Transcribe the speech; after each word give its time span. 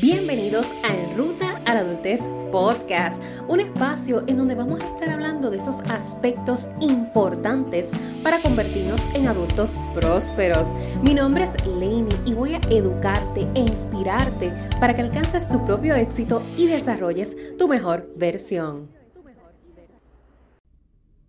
Bienvenidos 0.00 0.66
a 0.84 1.14
Ruta 1.16 1.60
a 1.66 1.74
la 1.74 1.80
Adultez 1.80 2.22
Podcast, 2.50 3.22
un 3.46 3.60
espacio 3.60 4.24
en 4.26 4.38
donde 4.38 4.54
vamos 4.54 4.82
a 4.82 4.86
estar 4.86 5.10
hablando 5.10 5.50
de 5.50 5.58
esos 5.58 5.80
aspectos 5.80 6.70
importantes 6.80 7.90
para 8.22 8.38
convertirnos 8.40 9.02
en 9.14 9.28
adultos 9.28 9.78
prósperos. 9.92 10.72
Mi 11.02 11.12
nombre 11.12 11.44
es 11.44 11.66
Lainey 11.66 12.16
y 12.24 12.32
voy 12.32 12.54
a 12.54 12.60
educarte 12.70 13.46
e 13.54 13.60
inspirarte 13.60 14.50
para 14.80 14.96
que 14.96 15.02
alcances 15.02 15.50
tu 15.50 15.62
propio 15.66 15.94
éxito 15.94 16.40
y 16.56 16.68
desarrolles 16.68 17.36
tu 17.58 17.68
mejor 17.68 18.10
versión. 18.16 18.90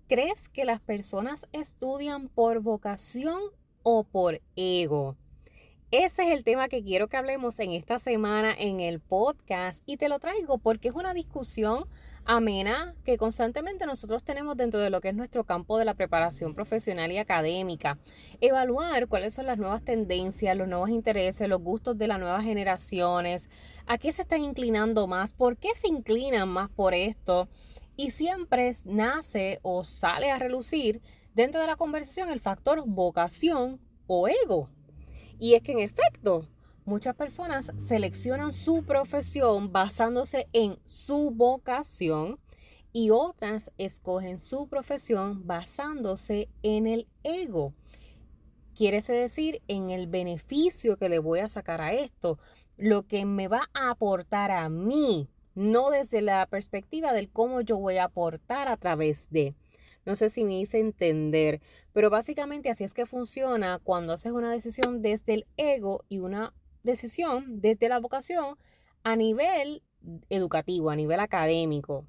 ¿Crees 0.07 0.47
que 0.47 0.63
las 0.63 0.79
personas 0.79 1.49
estudian 1.51 2.29
por 2.29 2.61
vocación 2.61 3.41
o 3.83 4.05
por 4.05 4.39
ego? 4.55 5.17
Ese 5.95 6.23
es 6.23 6.31
el 6.31 6.43
tema 6.43 6.69
que 6.69 6.81
quiero 6.81 7.07
que 7.07 7.17
hablemos 7.17 7.59
en 7.59 7.71
esta 7.71 7.99
semana 7.99 8.51
en 8.57 8.79
el 8.79 8.99
podcast 8.99 9.83
y 9.85 9.97
te 9.97 10.09
lo 10.09 10.17
traigo 10.17 10.57
porque 10.57 10.87
es 10.87 10.95
una 10.95 11.13
discusión 11.13 11.85
amena 12.25 12.95
que 13.05 13.19
constantemente 13.19 13.85
nosotros 13.85 14.23
tenemos 14.23 14.57
dentro 14.57 14.79
de 14.79 14.89
lo 14.89 15.01
que 15.01 15.09
es 15.09 15.15
nuestro 15.15 15.43
campo 15.43 15.77
de 15.77 15.85
la 15.85 15.93
preparación 15.93 16.55
profesional 16.55 17.11
y 17.11 17.19
académica. 17.19 17.99
Evaluar 18.41 19.07
cuáles 19.07 19.35
son 19.35 19.45
las 19.45 19.59
nuevas 19.59 19.83
tendencias, 19.83 20.57
los 20.57 20.67
nuevos 20.67 20.89
intereses, 20.89 21.47
los 21.47 21.61
gustos 21.61 21.95
de 21.95 22.07
las 22.07 22.19
nuevas 22.19 22.43
generaciones, 22.43 23.51
a 23.85 23.99
qué 23.99 24.11
se 24.11 24.23
están 24.23 24.43
inclinando 24.43 25.05
más, 25.05 25.33
por 25.33 25.57
qué 25.57 25.75
se 25.75 25.89
inclinan 25.89 26.49
más 26.49 26.71
por 26.71 26.95
esto. 26.95 27.49
Y 27.95 28.09
siempre 28.09 28.75
nace 28.85 29.59
o 29.61 29.83
sale 29.83 30.31
a 30.31 30.39
relucir 30.39 31.03
dentro 31.35 31.61
de 31.61 31.67
la 31.67 31.75
conversación 31.75 32.31
el 32.31 32.39
factor 32.39 32.81
vocación 32.83 33.79
o 34.07 34.27
ego. 34.27 34.71
Y 35.43 35.55
es 35.55 35.61
que 35.61 35.73
en 35.73 35.79
efecto, 35.79 36.47
muchas 36.85 37.15
personas 37.15 37.73
seleccionan 37.75 38.53
su 38.53 38.85
profesión 38.85 39.73
basándose 39.73 40.47
en 40.53 40.79
su 40.85 41.31
vocación 41.31 42.39
y 42.93 43.09
otras 43.09 43.69
escogen 43.77 44.37
su 44.37 44.69
profesión 44.69 45.45
basándose 45.45 46.47
en 46.61 46.87
el 46.87 47.09
ego. 47.23 47.73
Quiere 48.73 49.01
decir 49.01 49.61
en 49.67 49.89
el 49.89 50.07
beneficio 50.07 50.95
que 50.95 51.09
le 51.09 51.19
voy 51.19 51.41
a 51.41 51.49
sacar 51.49 51.81
a 51.81 51.91
esto, 51.91 52.39
lo 52.77 53.05
que 53.05 53.25
me 53.25 53.49
va 53.49 53.69
a 53.73 53.89
aportar 53.89 54.49
a 54.49 54.69
mí, 54.69 55.27
no 55.55 55.89
desde 55.89 56.21
la 56.21 56.45
perspectiva 56.45 57.11
del 57.11 57.29
cómo 57.29 57.59
yo 57.59 57.77
voy 57.77 57.97
a 57.97 58.05
aportar 58.05 58.69
a 58.69 58.77
través 58.77 59.29
de. 59.29 59.55
No 60.05 60.15
sé 60.15 60.29
si 60.29 60.43
me 60.43 60.59
hice 60.59 60.79
entender, 60.79 61.61
pero 61.93 62.09
básicamente 62.09 62.69
así 62.69 62.83
es 62.83 62.93
que 62.93 63.05
funciona 63.05 63.79
cuando 63.83 64.13
haces 64.13 64.31
una 64.31 64.51
decisión 64.51 65.01
desde 65.01 65.33
el 65.33 65.47
ego 65.57 66.03
y 66.09 66.19
una 66.19 66.53
decisión 66.83 67.61
desde 67.61 67.89
la 67.89 67.99
vocación 67.99 68.57
a 69.03 69.15
nivel 69.15 69.83
educativo, 70.29 70.89
a 70.89 70.95
nivel 70.95 71.19
académico. 71.19 72.05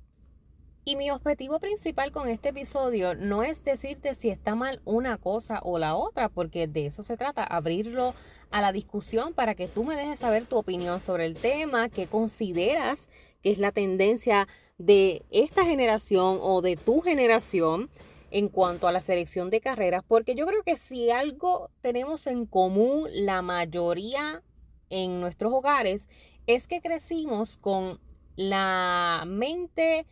Y 0.86 0.96
mi 0.96 1.10
objetivo 1.10 1.60
principal 1.60 2.12
con 2.12 2.28
este 2.28 2.50
episodio 2.50 3.14
no 3.14 3.42
es 3.42 3.62
decirte 3.64 4.14
si 4.14 4.28
está 4.28 4.54
mal 4.54 4.82
una 4.84 5.16
cosa 5.16 5.60
o 5.62 5.78
la 5.78 5.96
otra, 5.96 6.28
porque 6.28 6.66
de 6.66 6.86
eso 6.86 7.02
se 7.02 7.16
trata, 7.16 7.42
abrirlo 7.42 8.14
a 8.50 8.60
la 8.60 8.70
discusión 8.70 9.32
para 9.32 9.54
que 9.54 9.66
tú 9.66 9.84
me 9.84 9.96
dejes 9.96 10.18
saber 10.18 10.44
tu 10.44 10.58
opinión 10.58 11.00
sobre 11.00 11.24
el 11.24 11.36
tema, 11.36 11.88
qué 11.88 12.06
consideras 12.06 13.08
que 13.44 13.52
es 13.52 13.58
la 13.58 13.72
tendencia 13.72 14.48
de 14.78 15.22
esta 15.30 15.64
generación 15.64 16.38
o 16.40 16.62
de 16.62 16.76
tu 16.76 17.02
generación 17.02 17.90
en 18.30 18.48
cuanto 18.48 18.88
a 18.88 18.92
la 18.92 19.02
selección 19.02 19.50
de 19.50 19.60
carreras, 19.60 20.02
porque 20.08 20.34
yo 20.34 20.46
creo 20.46 20.62
que 20.64 20.78
si 20.78 21.10
algo 21.10 21.70
tenemos 21.82 22.26
en 22.26 22.46
común 22.46 23.06
la 23.12 23.42
mayoría 23.42 24.42
en 24.88 25.20
nuestros 25.20 25.52
hogares 25.52 26.08
es 26.46 26.66
que 26.66 26.80
crecimos 26.80 27.58
con 27.58 28.00
la 28.34 29.24
mente 29.26 30.06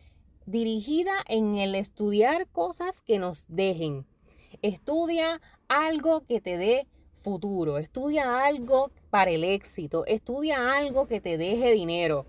dirigida 0.45 1.13
en 1.27 1.57
el 1.57 1.73
estudiar 1.73 2.47
cosas 2.47 3.01
que 3.01 3.17
nos 3.17 3.45
dejen. 3.49 4.05
Estudia 4.61 5.41
algo 5.67 6.21
que 6.21 6.39
te 6.39 6.57
dé 6.57 6.87
futuro, 7.15 7.79
estudia 7.79 8.45
algo 8.45 8.91
para 9.09 9.31
el 9.31 9.43
éxito, 9.43 10.05
estudia 10.05 10.77
algo 10.77 11.07
que 11.07 11.19
te 11.19 11.37
deje 11.37 11.71
dinero. 11.71 12.25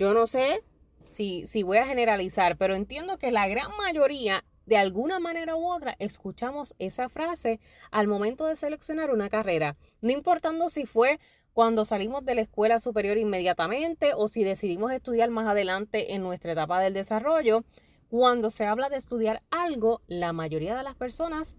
Yo 0.00 0.14
no 0.14 0.26
sé 0.26 0.64
si, 1.04 1.44
si 1.44 1.62
voy 1.62 1.76
a 1.76 1.84
generalizar, 1.84 2.56
pero 2.56 2.74
entiendo 2.74 3.18
que 3.18 3.30
la 3.30 3.46
gran 3.48 3.70
mayoría, 3.76 4.46
de 4.64 4.78
alguna 4.78 5.20
manera 5.20 5.56
u 5.56 5.70
otra, 5.70 5.94
escuchamos 5.98 6.74
esa 6.78 7.10
frase 7.10 7.60
al 7.90 8.08
momento 8.08 8.46
de 8.46 8.56
seleccionar 8.56 9.10
una 9.10 9.28
carrera, 9.28 9.76
no 10.00 10.10
importando 10.10 10.70
si 10.70 10.86
fue 10.86 11.20
cuando 11.52 11.84
salimos 11.84 12.24
de 12.24 12.34
la 12.34 12.40
escuela 12.40 12.80
superior 12.80 13.18
inmediatamente 13.18 14.12
o 14.16 14.28
si 14.28 14.42
decidimos 14.42 14.90
estudiar 14.90 15.28
más 15.28 15.46
adelante 15.46 16.14
en 16.14 16.22
nuestra 16.22 16.52
etapa 16.52 16.80
del 16.80 16.94
desarrollo. 16.94 17.64
Cuando 18.08 18.48
se 18.48 18.64
habla 18.64 18.88
de 18.88 18.96
estudiar 18.96 19.42
algo, 19.50 20.00
la 20.06 20.32
mayoría 20.32 20.74
de 20.78 20.82
las 20.82 20.94
personas 20.94 21.56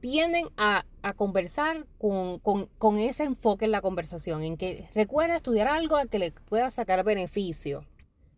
tienden 0.00 0.48
a, 0.56 0.84
conversar 1.16 1.86
con, 1.98 2.38
con, 2.38 2.98
ese 2.98 3.24
enfoque 3.24 3.64
en 3.64 3.72
la 3.72 3.80
conversación, 3.80 4.42
en 4.42 4.56
que 4.56 4.88
recuerda 4.94 5.36
estudiar 5.36 5.68
algo 5.68 5.96
al 5.96 6.08
que 6.08 6.18
le 6.18 6.32
pueda 6.32 6.70
sacar 6.70 7.02
beneficio. 7.02 7.84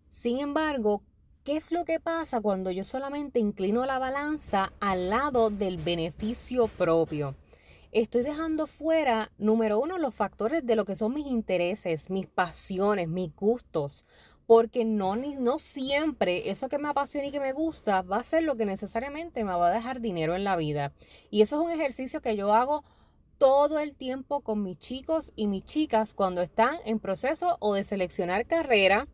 Sin 0.08 0.38
embargo, 0.38 1.02
¿qué 1.44 1.56
es 1.56 1.72
lo 1.72 1.84
que 1.84 2.00
pasa 2.00 2.40
cuando 2.40 2.70
yo 2.70 2.84
solamente 2.84 3.40
inclino 3.40 3.84
la 3.86 3.98
balanza 3.98 4.72
al 4.80 5.10
lado 5.10 5.50
del 5.50 5.78
beneficio 5.78 6.68
propio? 6.68 7.34
Estoy 7.92 8.22
dejando 8.22 8.68
fuera, 8.68 9.32
número 9.36 9.80
uno, 9.80 9.98
los 9.98 10.14
factores 10.14 10.64
de 10.64 10.76
lo 10.76 10.84
que 10.84 10.94
son 10.94 11.12
mis 11.12 11.26
intereses, 11.26 12.08
mis 12.08 12.28
pasiones, 12.28 13.08
mis 13.08 13.34
gustos, 13.34 14.06
porque 14.50 14.84
no, 14.84 15.14
no 15.14 15.60
siempre 15.60 16.50
eso 16.50 16.68
que 16.68 16.78
me 16.78 16.88
apasiona 16.88 17.28
y 17.28 17.30
que 17.30 17.38
me 17.38 17.52
gusta 17.52 18.02
va 18.02 18.16
a 18.16 18.24
ser 18.24 18.42
lo 18.42 18.56
que 18.56 18.66
necesariamente 18.66 19.44
me 19.44 19.52
va 19.52 19.68
a 19.68 19.72
dejar 19.72 20.00
dinero 20.00 20.34
en 20.34 20.42
la 20.42 20.56
vida. 20.56 20.92
Y 21.30 21.42
eso 21.42 21.54
es 21.60 21.66
un 21.66 21.70
ejercicio 21.70 22.20
que 22.20 22.34
yo 22.34 22.52
hago 22.52 22.82
todo 23.38 23.78
el 23.78 23.94
tiempo 23.94 24.40
con 24.40 24.64
mis 24.64 24.76
chicos 24.76 25.32
y 25.36 25.46
mis 25.46 25.62
chicas 25.62 26.14
cuando 26.14 26.42
están 26.42 26.74
en 26.84 26.98
proceso 26.98 27.58
o 27.60 27.74
de 27.74 27.84
seleccionar 27.84 28.44
carrera 28.44 29.06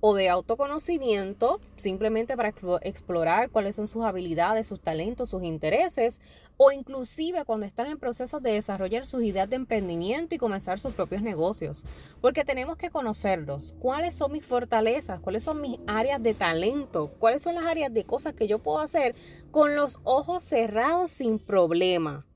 o 0.00 0.14
de 0.14 0.28
autoconocimiento, 0.28 1.60
simplemente 1.76 2.36
para 2.36 2.54
explorar 2.82 3.50
cuáles 3.50 3.76
son 3.76 3.86
sus 3.86 4.04
habilidades, 4.04 4.66
sus 4.66 4.80
talentos, 4.80 5.28
sus 5.28 5.42
intereses, 5.42 6.20
o 6.56 6.72
inclusive 6.72 7.44
cuando 7.44 7.66
están 7.66 7.86
en 7.86 7.98
procesos 7.98 8.42
de 8.42 8.52
desarrollar 8.52 9.06
sus 9.06 9.22
ideas 9.22 9.48
de 9.48 9.56
emprendimiento 9.56 10.34
y 10.34 10.38
comenzar 10.38 10.78
sus 10.78 10.94
propios 10.94 11.22
negocios. 11.22 11.84
Porque 12.20 12.44
tenemos 12.44 12.76
que 12.76 12.90
conocerlos, 12.90 13.74
cuáles 13.78 14.14
son 14.14 14.32
mis 14.32 14.44
fortalezas, 14.44 15.20
cuáles 15.20 15.42
son 15.42 15.60
mis 15.60 15.78
áreas 15.86 16.22
de 16.22 16.34
talento, 16.34 17.12
cuáles 17.18 17.42
son 17.42 17.54
las 17.54 17.64
áreas 17.64 17.92
de 17.92 18.04
cosas 18.04 18.34
que 18.34 18.48
yo 18.48 18.58
puedo 18.58 18.78
hacer 18.78 19.14
con 19.50 19.76
los 19.76 20.00
ojos 20.04 20.44
cerrados 20.44 21.10
sin 21.10 21.38
problema. 21.38 22.26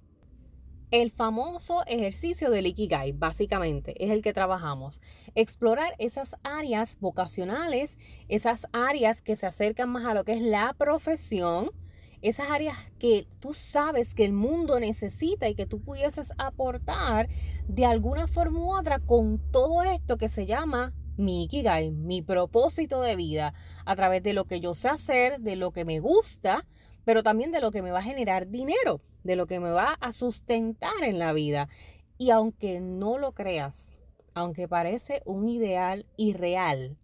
El 0.95 1.11
famoso 1.11 1.83
ejercicio 1.89 2.53
del 2.53 2.69
Ikigai, 2.69 3.11
básicamente, 3.11 3.97
es 3.99 4.13
el 4.13 4.23
que 4.23 4.33
trabajamos. 4.33 5.01
Explorar 5.35 5.97
esas 5.99 6.37
áreas 6.45 6.99
vocacionales, 7.01 7.99
esas 8.29 8.69
áreas 8.73 9.21
que 9.21 9.35
se 9.35 9.45
acercan 9.45 9.91
más 9.91 10.05
a 10.05 10.15
lo 10.15 10.23
que 10.23 10.35
es 10.35 10.41
la 10.41 10.73
profesión, 10.79 11.73
esas 12.23 12.49
áreas 12.49 12.77
que 13.01 13.27
tú 13.41 13.55
sabes 13.55 14.15
que 14.15 14.25
el 14.25 14.35
mundo 14.35 14.79
necesita 14.79 15.49
y 15.49 15.57
que 15.57 15.67
tú 15.67 15.83
pudieses 15.83 16.31
aportar 16.39 17.29
de 17.67 17.87
alguna 17.87 18.29
forma 18.29 18.61
u 18.61 18.79
otra 18.79 19.01
con 19.01 19.41
todo 19.51 19.83
esto 19.83 20.17
que 20.17 20.29
se 20.29 20.47
llama 20.47 20.93
mi 21.17 21.43
Ikigai, 21.43 21.91
mi 21.91 22.23
propósito 22.23 23.01
de 23.01 23.17
vida, 23.17 23.53
a 23.85 23.97
través 23.97 24.23
de 24.23 24.33
lo 24.33 24.45
que 24.45 24.61
yo 24.61 24.75
sé 24.75 24.91
hacer, 24.91 25.41
de 25.41 25.57
lo 25.57 25.73
que 25.73 25.85
me 25.85 25.99
gusta, 25.99 26.65
pero 27.05 27.23
también 27.23 27.53
de 27.53 27.61
lo 27.61 27.71
que 27.71 27.83
me 27.83 27.91
va 27.91 27.99
a 27.99 28.03
generar 28.03 28.49
dinero 28.49 29.01
de 29.25 29.37
lo 29.37 29.47
que 29.47 29.59
me 29.59 29.71
va 29.71 29.97
a 30.01 30.13
sustentar 30.13 31.03
en 31.03 31.19
la 31.19 31.33
vida. 31.33 31.69
Y 32.19 32.31
aunque 32.31 32.81
no 32.81 33.19
lo 33.19 33.33
creas, 33.33 33.97
aunque 34.35 34.69
parece 34.69 35.23
un 35.25 35.49
ideal 35.49 36.07
irreal, 36.17 36.97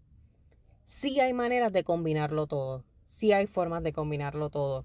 sí 0.85 1.19
hay 1.19 1.32
maneras 1.32 1.73
de 1.73 1.82
combinarlo 1.82 2.47
todo, 2.47 2.85
sí 3.05 3.32
hay 3.32 3.47
formas 3.47 3.82
de 3.82 3.93
combinarlo 3.93 4.50
todo. 4.50 4.85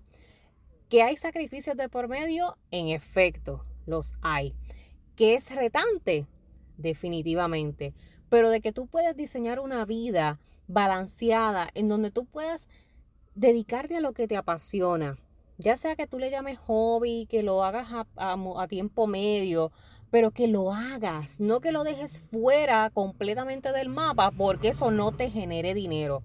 ¿Que 0.90 1.04
hay 1.04 1.18
sacrificios 1.18 1.78
de 1.78 1.90
por 1.90 2.08
medio? 2.08 2.58
En 2.72 2.88
efecto, 2.88 3.66
los 3.86 4.16
hay. 4.22 4.56
¿Que 5.16 5.36
es 5.36 5.54
retante? 5.54 6.28
Definitivamente. 6.78 7.94
Pero 8.30 8.50
de 8.50 8.62
que 8.62 8.72
tú 8.72 8.88
puedes 8.88 9.16
diseñar 9.16 9.60
una 9.60 9.86
vida 9.86 10.40
balanceada 10.68 11.70
en 11.74 11.88
donde 11.88 12.12
tú 12.12 12.26
puedas 12.26 12.70
dedicarte 13.36 13.98
a 13.98 14.02
lo 14.02 14.14
que 14.14 14.28
te 14.28 14.38
apasiona, 14.38 15.18
ya 15.58 15.78
sea 15.78 15.96
que 15.96 16.08
tú 16.08 16.20
le 16.20 16.32
llames 16.32 16.58
hobby, 16.60 17.28
que 17.30 17.44
lo 17.44 17.64
hagas 17.64 17.88
a, 18.18 18.68
tiempo 18.68 19.08
medio, 19.08 19.72
pero 20.12 20.32
que 20.32 20.48
lo 20.48 20.74
hagas, 20.74 21.40
no 21.40 21.62
que 21.62 21.72
lo 21.72 21.84
dejes 21.84 22.20
fuera 22.20 22.90
completamente 22.90 23.72
del 23.72 23.90
mapa 23.90 24.32
porque 24.32 24.70
eso 24.70 24.92
no 24.92 25.12
te 25.14 25.30
genere 25.30 25.74
dinero. 25.74 26.24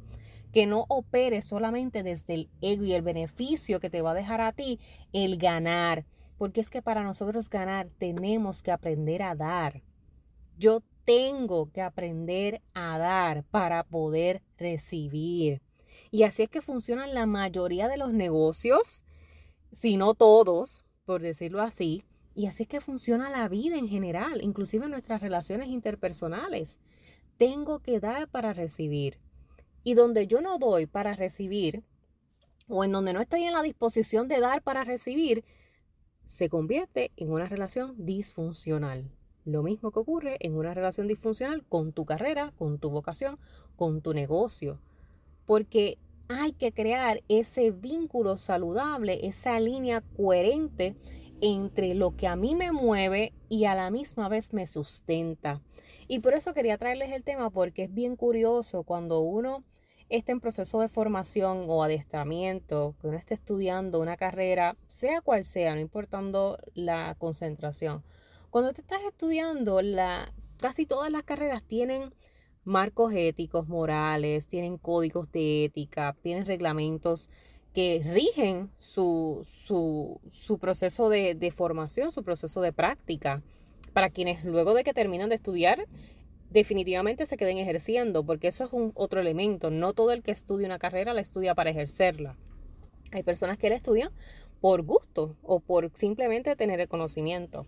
Que 0.52 0.66
no 0.66 0.84
operes 0.88 1.46
solamente 1.46 2.02
desde 2.02 2.34
el 2.34 2.50
ego 2.60 2.84
y 2.84 2.92
el 2.92 3.02
beneficio 3.02 3.78
que 3.78 3.88
te 3.88 4.02
va 4.02 4.10
a 4.10 4.14
dejar 4.14 4.40
a 4.40 4.52
ti 4.52 4.80
el 5.12 5.36
ganar. 5.36 6.06
Porque 6.38 6.60
es 6.60 6.70
que 6.70 6.82
para 6.82 7.04
nosotros 7.04 7.48
ganar 7.48 7.88
tenemos 7.98 8.62
que 8.62 8.72
aprender 8.72 9.22
a 9.22 9.36
dar. 9.36 9.82
Yo 10.58 10.82
tengo 11.04 11.70
que 11.70 11.82
aprender 11.82 12.62
a 12.74 12.98
dar 12.98 13.44
para 13.44 13.84
poder 13.84 14.42
recibir. 14.58 15.62
Y 16.10 16.24
así 16.24 16.42
es 16.42 16.48
que 16.48 16.62
funcionan 16.62 17.14
la 17.14 17.26
mayoría 17.26 17.88
de 17.88 17.96
los 17.96 18.12
negocios, 18.12 19.04
si 19.72 19.96
no 19.96 20.14
todos, 20.14 20.84
por 21.04 21.22
decirlo 21.22 21.62
así. 21.62 22.04
Y 22.34 22.46
así 22.46 22.64
es 22.64 22.68
que 22.68 22.80
funciona 22.80 23.30
la 23.30 23.48
vida 23.48 23.76
en 23.76 23.88
general, 23.88 24.42
inclusive 24.42 24.88
nuestras 24.88 25.20
relaciones 25.20 25.68
interpersonales. 25.68 26.78
Tengo 27.36 27.80
que 27.80 28.00
dar 28.00 28.28
para 28.28 28.52
recibir. 28.52 29.18
Y 29.84 29.94
donde 29.94 30.26
yo 30.26 30.40
no 30.40 30.58
doy 30.58 30.86
para 30.86 31.14
recibir, 31.14 31.84
o 32.68 32.84
en 32.84 32.92
donde 32.92 33.12
no 33.12 33.20
estoy 33.20 33.44
en 33.44 33.52
la 33.52 33.62
disposición 33.62 34.28
de 34.28 34.40
dar 34.40 34.62
para 34.62 34.84
recibir, 34.84 35.44
se 36.26 36.48
convierte 36.48 37.10
en 37.16 37.32
una 37.32 37.46
relación 37.46 37.94
disfuncional. 37.98 39.10
Lo 39.44 39.62
mismo 39.62 39.90
que 39.90 39.98
ocurre 39.98 40.36
en 40.40 40.54
una 40.54 40.74
relación 40.74 41.08
disfuncional 41.08 41.64
con 41.64 41.92
tu 41.92 42.04
carrera, 42.04 42.52
con 42.56 42.78
tu 42.78 42.90
vocación, 42.90 43.38
con 43.74 44.00
tu 44.00 44.14
negocio. 44.14 44.78
Porque 45.50 45.98
hay 46.28 46.52
que 46.52 46.70
crear 46.70 47.24
ese 47.26 47.72
vínculo 47.72 48.36
saludable, 48.36 49.26
esa 49.26 49.58
línea 49.58 50.00
coherente 50.00 50.94
entre 51.40 51.94
lo 51.96 52.14
que 52.14 52.28
a 52.28 52.36
mí 52.36 52.54
me 52.54 52.70
mueve 52.70 53.32
y 53.48 53.64
a 53.64 53.74
la 53.74 53.90
misma 53.90 54.28
vez 54.28 54.52
me 54.52 54.68
sustenta. 54.68 55.60
Y 56.06 56.20
por 56.20 56.34
eso 56.34 56.54
quería 56.54 56.78
traerles 56.78 57.10
el 57.10 57.24
tema 57.24 57.50
porque 57.50 57.82
es 57.82 57.92
bien 57.92 58.14
curioso 58.14 58.84
cuando 58.84 59.22
uno 59.22 59.64
está 60.08 60.30
en 60.30 60.38
proceso 60.38 60.78
de 60.78 60.88
formación 60.88 61.64
o 61.66 61.82
adiestramiento, 61.82 62.94
que 63.00 63.08
uno 63.08 63.18
esté 63.18 63.34
estudiando 63.34 63.98
una 63.98 64.16
carrera, 64.16 64.76
sea 64.86 65.20
cual 65.20 65.44
sea, 65.44 65.74
no 65.74 65.80
importando 65.80 66.58
la 66.74 67.16
concentración. 67.18 68.04
Cuando 68.50 68.72
te 68.72 68.82
estás 68.82 69.02
estudiando, 69.02 69.82
la, 69.82 70.32
casi 70.58 70.86
todas 70.86 71.10
las 71.10 71.24
carreras 71.24 71.64
tienen 71.64 72.14
marcos 72.70 73.12
éticos, 73.12 73.68
morales, 73.68 74.46
tienen 74.46 74.78
códigos 74.78 75.30
de 75.32 75.64
ética, 75.64 76.16
tienen 76.22 76.46
reglamentos 76.46 77.28
que 77.74 78.00
rigen 78.04 78.70
su, 78.76 79.42
su, 79.44 80.58
proceso 80.58 81.08
de, 81.08 81.34
de, 81.34 81.50
formación, 81.50 82.10
su 82.10 82.22
proceso 82.22 82.60
de 82.60 82.72
práctica, 82.72 83.42
para 83.92 84.08
quienes 84.08 84.44
luego 84.44 84.72
de 84.74 84.84
que 84.84 84.94
terminan 84.94 85.28
de 85.28 85.34
estudiar 85.34 85.86
definitivamente 86.50 87.26
se 87.26 87.36
queden 87.36 87.58
ejerciendo, 87.58 88.24
porque 88.24 88.48
eso 88.48 88.64
es 88.64 88.72
un 88.72 88.92
otro 88.94 89.20
elemento. 89.20 89.70
No 89.70 89.92
todo 89.92 90.12
el 90.12 90.22
que 90.22 90.32
estudia 90.32 90.66
una 90.66 90.78
carrera 90.78 91.14
la 91.14 91.20
estudia 91.20 91.54
para 91.54 91.70
ejercerla. 91.70 92.36
Hay 93.12 93.22
personas 93.22 93.58
que 93.58 93.68
la 93.68 93.76
estudian 93.76 94.10
por 94.60 94.82
gusto 94.82 95.36
o 95.42 95.60
por 95.60 95.90
simplemente 95.94 96.54
tener 96.56 96.80
el 96.80 96.88
conocimiento. 96.88 97.66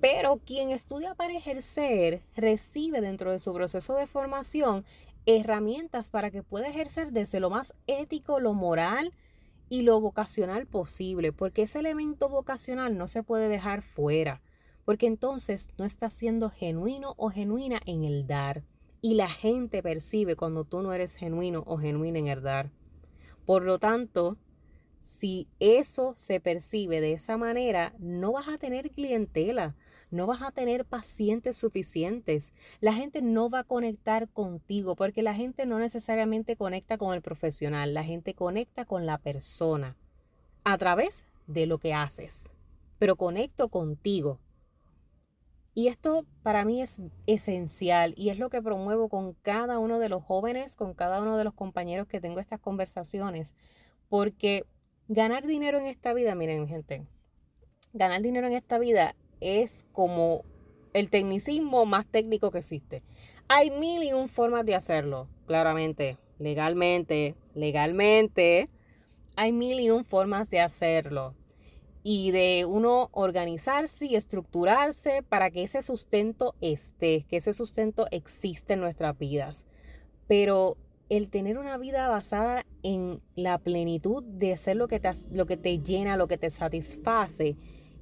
Pero 0.00 0.40
quien 0.44 0.70
estudia 0.70 1.14
para 1.14 1.34
ejercer 1.34 2.22
recibe 2.36 3.00
dentro 3.00 3.32
de 3.32 3.38
su 3.38 3.52
proceso 3.52 3.94
de 3.96 4.06
formación 4.06 4.84
herramientas 5.26 6.10
para 6.10 6.30
que 6.30 6.42
pueda 6.42 6.68
ejercer 6.68 7.12
desde 7.12 7.40
lo 7.40 7.50
más 7.50 7.74
ético, 7.86 8.40
lo 8.40 8.54
moral 8.54 9.12
y 9.68 9.82
lo 9.82 10.00
vocacional 10.00 10.66
posible, 10.66 11.32
porque 11.32 11.62
ese 11.62 11.80
elemento 11.80 12.28
vocacional 12.28 12.96
no 12.96 13.08
se 13.08 13.22
puede 13.22 13.48
dejar 13.48 13.82
fuera 13.82 14.40
porque 14.88 15.04
entonces 15.04 15.70
no 15.76 15.84
estás 15.84 16.14
siendo 16.14 16.48
genuino 16.48 17.12
o 17.18 17.28
genuina 17.28 17.78
en 17.84 18.04
el 18.04 18.26
dar. 18.26 18.64
Y 19.02 19.16
la 19.16 19.28
gente 19.28 19.82
percibe 19.82 20.34
cuando 20.34 20.64
tú 20.64 20.80
no 20.80 20.94
eres 20.94 21.14
genuino 21.14 21.62
o 21.66 21.76
genuina 21.76 22.18
en 22.18 22.28
el 22.28 22.40
dar. 22.40 22.70
Por 23.44 23.64
lo 23.64 23.78
tanto, 23.78 24.38
si 24.98 25.46
eso 25.60 26.14
se 26.16 26.40
percibe 26.40 27.02
de 27.02 27.12
esa 27.12 27.36
manera, 27.36 27.92
no 27.98 28.32
vas 28.32 28.48
a 28.48 28.56
tener 28.56 28.90
clientela, 28.90 29.76
no 30.10 30.26
vas 30.26 30.42
a 30.42 30.50
tener 30.50 30.84
pacientes 30.84 31.56
suficientes. 31.56 32.52
La 32.80 32.92
gente 32.92 33.22
no 33.22 33.50
va 33.50 33.60
a 33.60 33.64
conectar 33.64 34.28
contigo 34.28 34.96
porque 34.96 35.22
la 35.22 35.34
gente 35.34 35.66
no 35.66 35.78
necesariamente 35.78 36.56
conecta 36.56 36.98
con 36.98 37.14
el 37.14 37.22
profesional, 37.22 37.94
la 37.94 38.04
gente 38.04 38.34
conecta 38.34 38.84
con 38.84 39.06
la 39.06 39.18
persona 39.18 39.96
a 40.64 40.78
través 40.78 41.24
de 41.46 41.66
lo 41.66 41.78
que 41.78 41.94
haces. 41.94 42.52
Pero 42.98 43.16
conecto 43.16 43.68
contigo, 43.68 44.40
y 45.78 45.86
esto 45.86 46.26
para 46.42 46.64
mí 46.64 46.82
es 46.82 47.00
esencial 47.26 48.12
y 48.16 48.30
es 48.30 48.38
lo 48.40 48.50
que 48.50 48.60
promuevo 48.60 49.08
con 49.08 49.34
cada 49.34 49.78
uno 49.78 50.00
de 50.00 50.08
los 50.08 50.24
jóvenes, 50.24 50.74
con 50.74 50.92
cada 50.92 51.22
uno 51.22 51.36
de 51.36 51.44
los 51.44 51.54
compañeros 51.54 52.08
que 52.08 52.20
tengo 52.20 52.40
estas 52.40 52.58
conversaciones, 52.58 53.54
porque 54.08 54.64
ganar 55.06 55.46
dinero 55.46 55.78
en 55.78 55.86
esta 55.86 56.12
vida, 56.14 56.34
miren 56.34 56.66
gente, 56.66 57.06
ganar 57.92 58.22
dinero 58.22 58.48
en 58.48 58.54
esta 58.54 58.80
vida 58.80 59.14
es 59.40 59.86
como 59.92 60.44
el 60.94 61.10
tecnicismo 61.10 61.86
más 61.86 62.06
técnico 62.06 62.50
que 62.50 62.58
existe. 62.58 63.02
Hay 63.48 63.70
mil 63.70 64.02
y 64.02 64.12
un 64.12 64.28
formas 64.28 64.66
de 64.66 64.74
hacerlo, 64.74 65.28
claramente, 65.46 66.18
legalmente, 66.38 67.34
legalmente. 67.54 68.68
Hay 69.36 69.52
mil 69.52 69.80
y 69.80 69.90
un 69.90 70.04
formas 70.04 70.50
de 70.50 70.60
hacerlo 70.60 71.34
y 72.02 72.30
de 72.30 72.64
uno 72.64 73.10
organizarse 73.12 74.06
y 74.06 74.16
estructurarse 74.16 75.22
para 75.22 75.50
que 75.50 75.62
ese 75.62 75.82
sustento 75.82 76.54
esté, 76.60 77.24
que 77.28 77.36
ese 77.36 77.52
sustento 77.52 78.06
existe 78.10 78.74
en 78.74 78.80
nuestras 78.80 79.18
vidas. 79.18 79.66
Pero 80.26 80.76
el 81.08 81.30
tener 81.30 81.58
una 81.58 81.78
vida 81.78 82.08
basada 82.08 82.64
en 82.82 83.20
la 83.34 83.58
plenitud 83.58 84.22
de 84.22 84.56
ser 84.56 84.76
lo 84.76 84.88
que 84.88 85.00
te, 85.00 85.10
lo 85.32 85.46
que 85.46 85.56
te 85.56 85.78
llena, 85.78 86.16
lo 86.16 86.28
que 86.28 86.38
te 86.38 86.50
satisface, 86.50 87.56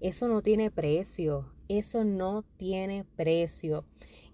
eso 0.07 0.29
no 0.29 0.43
tiene 0.43 0.71
precio, 0.71 1.53
eso 1.69 2.05
no 2.05 2.45
tiene 2.57 3.05
precio. 3.17 3.85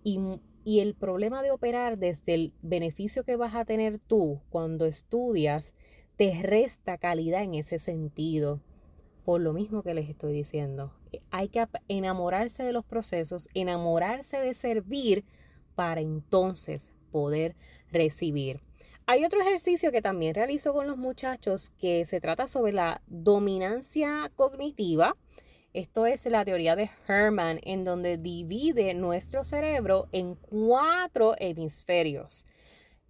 Y, 0.04 0.20
y 0.64 0.80
el 0.80 0.94
problema 0.94 1.42
de 1.42 1.50
operar 1.50 1.98
desde 1.98 2.34
el 2.34 2.52
beneficio 2.62 3.24
que 3.24 3.36
vas 3.36 3.54
a 3.54 3.64
tener 3.64 3.98
tú 3.98 4.40
cuando 4.50 4.84
estudias, 4.84 5.74
te 6.16 6.42
resta 6.42 6.98
calidad 6.98 7.42
en 7.42 7.54
ese 7.54 7.78
sentido 7.78 8.60
por 9.24 9.40
lo 9.40 9.52
mismo 9.52 9.82
que 9.82 9.94
les 9.94 10.08
estoy 10.08 10.32
diciendo. 10.32 10.92
Eh, 11.12 11.20
hay 11.30 11.48
que 11.48 11.66
enamorarse 11.88 12.64
de 12.64 12.72
los 12.72 12.84
procesos, 12.84 13.48
enamorarse 13.54 14.38
de 14.38 14.54
servir 14.54 15.24
para 15.74 16.00
entonces 16.00 16.92
poder 17.10 17.56
recibir. 17.90 18.60
Hay 19.06 19.24
otro 19.24 19.40
ejercicio 19.40 19.90
que 19.90 20.02
también 20.02 20.34
realizo 20.34 20.72
con 20.72 20.86
los 20.86 20.96
muchachos 20.96 21.70
que 21.70 22.04
se 22.04 22.20
trata 22.20 22.46
sobre 22.46 22.72
la 22.72 23.02
dominancia 23.06 24.30
cognitiva. 24.36 25.16
Esto 25.74 26.04
es 26.04 26.26
la 26.26 26.44
teoría 26.44 26.76
de 26.76 26.90
Herman, 27.08 27.58
en 27.62 27.82
donde 27.82 28.18
divide 28.18 28.92
nuestro 28.92 29.42
cerebro 29.42 30.06
en 30.12 30.34
cuatro 30.34 31.34
hemisferios. 31.38 32.46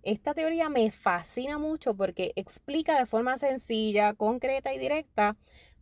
Esta 0.04 0.32
teoría 0.32 0.68
me 0.68 0.92
fascina 0.92 1.58
mucho 1.58 1.94
porque 1.94 2.32
explica 2.36 2.96
de 2.96 3.06
forma 3.06 3.36
sencilla, 3.36 4.14
concreta 4.14 4.72
y 4.72 4.78
directa 4.78 5.36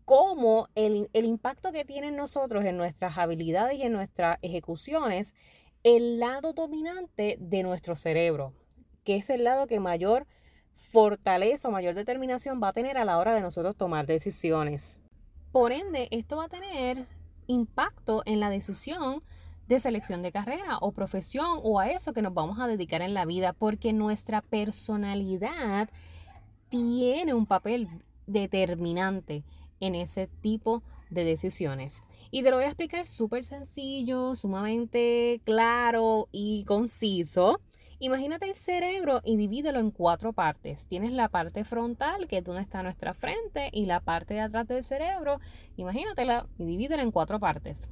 cómo 0.07 0.69
el, 0.75 1.11
impacto 1.13 1.71
que 1.71 1.85
tienen 1.85 2.17
nosotros 2.17 2.65
en 2.65 2.79
nuestras 2.79 3.19
habilidades 3.19 3.79
y 3.79 3.83
en 3.83 3.93
nuestras 3.93 4.39
ejecuciones, 4.41 5.35
el 5.85 6.19
lado 6.19 6.55
dominante 6.55 7.37
de 7.41 7.63
nuestro 7.63 7.95
cerebro, 7.95 8.55
que 9.05 9.17
es 9.17 9.29
el 9.29 9.45
lado 9.45 9.67
que 9.67 9.81
mayor 9.81 10.27
fortaleza 10.77 11.69
o 11.69 11.73
mayor 11.73 11.95
determinación 11.95 12.59
va 12.63 12.69
a 12.69 12.73
tener 12.73 12.97
a 12.97 13.05
la 13.05 13.19
hora 13.19 13.35
de 13.35 13.43
nosotros 13.43 13.77
tomar 13.77 14.07
decisiones. 14.07 14.99
Por 15.53 15.73
ende, 15.73 16.09
esto 16.13 16.37
va 16.37 16.45
a 16.45 16.49
tener 16.49 17.07
impacto 17.49 18.23
en 18.25 18.39
la 18.39 18.51
decisión 18.51 19.23
de 19.67 19.81
selección 19.81 20.23
de 20.23 20.33
carrera 20.33 20.79
o 20.81 20.93
profesión 20.93 21.61
o 21.63 21.81
a 21.81 21.91
eso 21.91 22.13
que 22.13 22.23
nos 22.23 22.35
vamos 22.35 22.61
a 22.61 22.69
dedicar 22.69 23.03
en 23.03 23.15
la 23.15 23.25
vida, 23.25 23.53
porque 23.53 23.93
nuestra 23.93 24.43
personalidad 24.43 25.91
tiene 26.69 27.35
un 27.35 27.47
papel 27.47 27.89
determinante 28.27 29.45
en 29.81 29.97
ese 29.97 30.29
tipo 30.41 30.83
de 31.11 31.25
decisiones. 31.25 32.05
Y 32.31 32.43
te 32.43 32.51
lo 32.51 32.57
voy 32.57 32.67
a 32.67 32.69
explicar 32.69 33.07
súper 33.07 33.45
sencillo, 33.45 34.37
sumamente 34.37 35.41
claro 35.45 36.29
y 36.31 36.65
conciso. 36.65 37.61
Imagínate 38.03 38.47
el 38.47 38.55
cerebro 38.55 39.21
y 39.25 39.37
divídelo 39.37 39.79
en 39.79 39.91
cuatro 39.91 40.33
partes. 40.33 40.87
Tienes 40.87 41.13
la 41.13 41.29
parte 41.29 41.65
frontal, 41.65 42.27
que 42.29 42.39
es 42.39 42.45
donde 42.45 42.63
está 42.63 42.83
nuestra 42.83 43.13
frente, 43.13 43.69
y 43.73 43.85
la 43.85 44.01
parte 44.01 44.33
de 44.33 44.41
atrás 44.41 44.67
del 44.67 44.83
cerebro. 44.83 45.39
Imagínatela 45.77 46.47
y 46.59 46.65
divídela 46.65 47.03
en 47.03 47.11
cuatro 47.11 47.39
partes. 47.39 47.91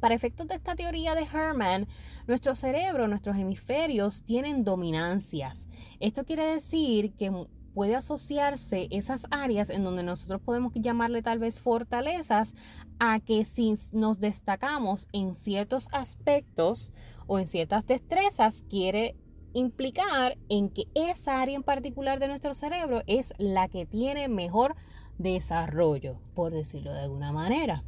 Para 0.00 0.16
efectos 0.16 0.48
de 0.48 0.56
esta 0.56 0.74
teoría 0.74 1.14
de 1.14 1.22
Herman, 1.22 1.86
nuestro 2.26 2.56
cerebro, 2.56 3.06
nuestros 3.06 3.36
hemisferios 3.36 4.24
tienen 4.24 4.64
dominancias. 4.64 5.68
Esto 6.00 6.24
quiere 6.24 6.44
decir 6.44 7.12
que 7.12 7.30
puede 7.74 7.94
asociarse 7.96 8.88
esas 8.90 9.26
áreas 9.30 9.70
en 9.70 9.84
donde 9.84 10.02
nosotros 10.02 10.40
podemos 10.40 10.72
llamarle 10.74 11.22
tal 11.22 11.38
vez 11.38 11.60
fortalezas 11.60 12.54
a 12.98 13.20
que 13.20 13.44
si 13.44 13.74
nos 13.92 14.20
destacamos 14.20 15.08
en 15.12 15.34
ciertos 15.34 15.88
aspectos 15.92 16.92
o 17.26 17.38
en 17.38 17.46
ciertas 17.46 17.86
destrezas 17.86 18.64
quiere 18.68 19.16
implicar 19.54 20.38
en 20.48 20.70
que 20.70 20.88
esa 20.94 21.40
área 21.40 21.56
en 21.56 21.62
particular 21.62 22.18
de 22.18 22.28
nuestro 22.28 22.54
cerebro 22.54 23.02
es 23.06 23.32
la 23.38 23.68
que 23.68 23.86
tiene 23.86 24.28
mejor 24.28 24.74
desarrollo, 25.18 26.18
por 26.34 26.52
decirlo 26.52 26.92
de 26.92 27.00
alguna 27.00 27.32
manera. 27.32 27.84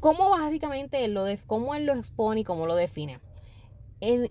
¿Cómo 0.00 0.30
básicamente 0.30 1.06
lo, 1.08 1.26
cómo 1.46 1.74
él 1.74 1.86
lo 1.86 1.94
expone 1.94 2.40
y 2.40 2.44
cómo 2.44 2.66
lo 2.66 2.74
define? 2.74 3.20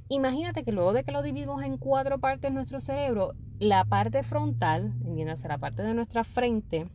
imagínate 0.07 0.63
que 0.63 0.71
luego 0.71 0.93
de 0.93 1.03
que 1.03 1.11
lo 1.11 1.21
dividimos 1.21 1.61
en 1.61 1.77
cuatro 1.77 2.17
partes 2.17 2.51
nuestro 2.51 2.79
cerebro, 2.79 3.35
la 3.59 3.83
parte 3.83 4.23
frontal, 4.23 4.93
entiéndase 5.05 5.47
la 5.47 5.57
parte 5.57 5.83
de 5.83 5.93
nuestra 5.93 6.23
frente, 6.23 6.89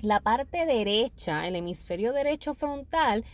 la 0.00 0.20
parte 0.20 0.64
derecha, 0.64 1.46
el 1.46 1.54
hemisferio 1.54 2.12
derecho 2.12 2.54
frontal, 2.54 3.24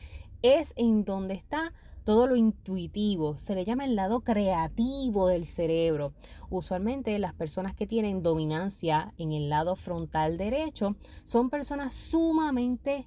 es 0.42 0.72
en 0.76 1.04
donde 1.04 1.34
está 1.34 1.72
todo 2.04 2.26
lo 2.26 2.36
intuitivo, 2.36 3.36
se 3.36 3.54
le 3.54 3.64
llama 3.64 3.84
el 3.84 3.94
lado 3.94 4.20
creativo 4.20 5.28
del 5.28 5.46
cerebro. 5.46 6.14
Usualmente 6.50 7.18
las 7.18 7.34
personas 7.34 7.74
que 7.74 7.86
tienen 7.86 8.22
dominancia 8.22 9.12
en 9.18 9.32
el 9.32 9.50
lado 9.50 9.76
frontal 9.76 10.36
derecho 10.36 10.96
son 11.24 11.50
personas 11.50 11.92
sumamente 11.92 13.06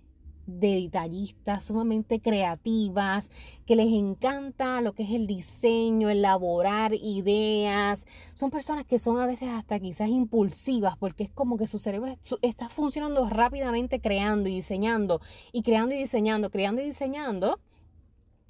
detallistas, 0.60 1.66
sumamente 1.66 2.20
creativas, 2.20 3.30
que 3.66 3.76
les 3.76 3.92
encanta 3.92 4.82
lo 4.82 4.94
que 4.94 5.04
es 5.04 5.12
el 5.12 5.28
diseño, 5.28 6.10
elaborar 6.10 6.94
ideas. 6.94 8.06
Son 8.34 8.52
personas 8.52 8.86
que 8.86 9.00
son 9.00 9.20
a 9.20 9.26
veces 9.26 9.50
hasta 9.50 9.80
quizás 9.80 10.10
impulsivas 10.10 10.98
porque 10.98 11.24
es 11.24 11.32
como 11.32 11.58
que 11.58 11.68
su 11.68 11.80
cerebro 11.80 12.18
está 12.42 12.70
funcionando 12.70 13.28
rápidamente 13.30 14.00
creando 14.00 14.50
y 14.50 14.56
diseñando 14.56 15.22
y 15.52 15.64
creando 15.64 15.96
y 15.96 16.00
diseñando, 16.00 16.50
creando 16.50 16.82
y 16.82 16.86
diseñando 16.86 17.60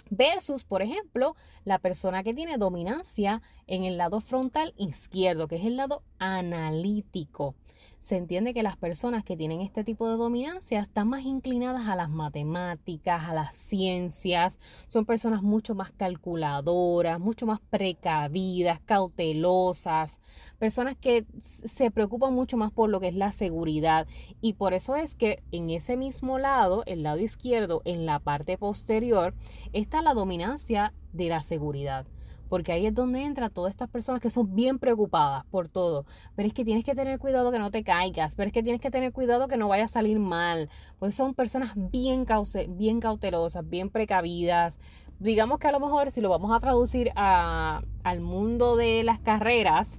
versus, 0.09 0.63
por 0.63 0.81
ejemplo, 0.81 1.35
la 1.63 1.79
persona 1.79 2.21
que 2.23 2.33
tiene 2.33 2.57
dominancia 2.57 3.41
en 3.65 3.83
el 3.83 3.97
lado 3.97 4.19
frontal 4.19 4.73
izquierdo, 4.77 5.47
que 5.47 5.55
es 5.55 5.65
el 5.65 5.77
lado 5.77 6.03
analítico 6.19 7.55
se 8.01 8.17
entiende 8.17 8.55
que 8.55 8.63
las 8.63 8.77
personas 8.77 9.23
que 9.23 9.37
tienen 9.37 9.61
este 9.61 9.83
tipo 9.83 10.09
de 10.09 10.17
dominancia 10.17 10.79
están 10.79 11.07
más 11.07 11.23
inclinadas 11.23 11.87
a 11.87 11.95
las 11.95 12.09
matemáticas, 12.09 13.29
a 13.29 13.35
las 13.35 13.53
ciencias, 13.55 14.57
son 14.87 15.05
personas 15.05 15.43
mucho 15.43 15.75
más 15.75 15.91
calculadoras, 15.91 17.19
mucho 17.19 17.45
más 17.45 17.59
precavidas, 17.69 18.79
cautelosas, 18.79 20.19
personas 20.57 20.97
que 20.97 21.27
se 21.43 21.91
preocupan 21.91 22.33
mucho 22.33 22.57
más 22.57 22.71
por 22.71 22.89
lo 22.89 22.99
que 22.99 23.09
es 23.09 23.15
la 23.15 23.31
seguridad. 23.31 24.07
Y 24.41 24.53
por 24.53 24.73
eso 24.73 24.95
es 24.95 25.13
que 25.13 25.43
en 25.51 25.69
ese 25.69 25.95
mismo 25.95 26.39
lado, 26.39 26.81
el 26.87 27.03
lado 27.03 27.19
izquierdo, 27.19 27.83
en 27.85 28.07
la 28.07 28.17
parte 28.17 28.57
posterior, 28.57 29.35
está 29.73 30.01
la 30.01 30.15
dominancia 30.15 30.91
de 31.13 31.29
la 31.29 31.43
seguridad 31.43 32.07
porque 32.51 32.73
ahí 32.73 32.85
es 32.85 32.93
donde 32.93 33.23
entra 33.23 33.49
todas 33.49 33.69
estas 33.69 33.87
personas 33.87 34.19
que 34.19 34.29
son 34.29 34.53
bien 34.53 34.77
preocupadas 34.77 35.45
por 35.45 35.69
todo. 35.69 36.05
Pero 36.35 36.47
es 36.47 36.53
que 36.53 36.65
tienes 36.65 36.83
que 36.83 36.93
tener 36.93 37.17
cuidado 37.17 37.49
que 37.49 37.59
no 37.59 37.71
te 37.71 37.81
caigas, 37.81 38.35
pero 38.35 38.47
es 38.47 38.53
que 38.53 38.61
tienes 38.61 38.81
que 38.81 38.91
tener 38.91 39.13
cuidado 39.13 39.47
que 39.47 39.55
no 39.55 39.69
vaya 39.69 39.85
a 39.85 39.87
salir 39.87 40.19
mal, 40.19 40.69
porque 40.99 41.13
son 41.13 41.33
personas 41.33 41.71
bien, 41.77 42.25
bien 42.71 42.99
cautelosas, 42.99 43.69
bien 43.69 43.89
precavidas. 43.89 44.81
Digamos 45.17 45.59
que 45.59 45.69
a 45.69 45.71
lo 45.71 45.79
mejor 45.79 46.11
si 46.11 46.19
lo 46.19 46.27
vamos 46.27 46.53
a 46.53 46.59
traducir 46.59 47.13
al 47.15 48.19
mundo 48.19 48.75
de 48.75 49.03
las 49.05 49.21
carreras, 49.21 49.97